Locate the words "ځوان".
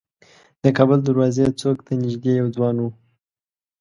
2.55-2.75